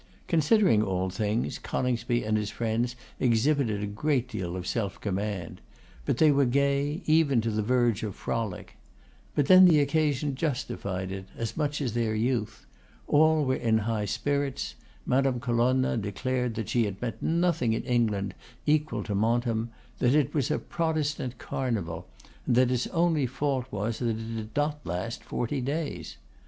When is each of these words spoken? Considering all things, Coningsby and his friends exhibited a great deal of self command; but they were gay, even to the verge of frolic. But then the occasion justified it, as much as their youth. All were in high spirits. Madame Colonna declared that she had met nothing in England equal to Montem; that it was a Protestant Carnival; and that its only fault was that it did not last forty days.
Considering 0.27 0.81
all 0.81 1.11
things, 1.11 1.59
Coningsby 1.59 2.23
and 2.23 2.35
his 2.35 2.49
friends 2.49 2.95
exhibited 3.19 3.83
a 3.83 3.85
great 3.85 4.27
deal 4.27 4.55
of 4.55 4.65
self 4.65 4.99
command; 4.99 5.61
but 6.07 6.17
they 6.17 6.31
were 6.31 6.45
gay, 6.47 7.03
even 7.05 7.39
to 7.39 7.51
the 7.51 7.61
verge 7.61 8.01
of 8.01 8.15
frolic. 8.15 8.77
But 9.35 9.45
then 9.45 9.65
the 9.65 9.79
occasion 9.79 10.33
justified 10.33 11.11
it, 11.11 11.25
as 11.37 11.55
much 11.55 11.81
as 11.81 11.93
their 11.93 12.15
youth. 12.15 12.65
All 13.05 13.45
were 13.45 13.53
in 13.55 13.77
high 13.77 14.05
spirits. 14.05 14.73
Madame 15.05 15.39
Colonna 15.39 15.97
declared 15.97 16.55
that 16.55 16.69
she 16.69 16.85
had 16.85 16.99
met 16.99 17.21
nothing 17.21 17.73
in 17.73 17.83
England 17.83 18.33
equal 18.65 19.03
to 19.03 19.13
Montem; 19.13 19.69
that 19.99 20.15
it 20.15 20.33
was 20.33 20.49
a 20.49 20.57
Protestant 20.57 21.37
Carnival; 21.37 22.07
and 22.47 22.55
that 22.55 22.71
its 22.71 22.87
only 22.87 23.27
fault 23.27 23.67
was 23.69 23.99
that 23.99 24.07
it 24.17 24.35
did 24.37 24.55
not 24.55 24.83
last 24.83 25.23
forty 25.23 25.61
days. 25.61 26.17